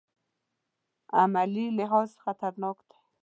عملي 1.19 1.65
لحاظ 1.77 2.09
خطرناک 2.23 2.77
دی. 2.89 2.97